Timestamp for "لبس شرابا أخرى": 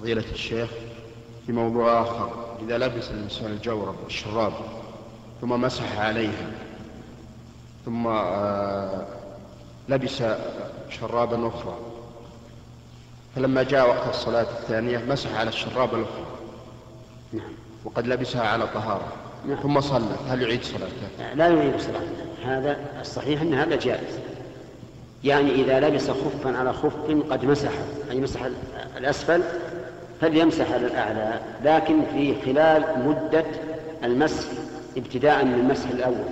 9.88-11.76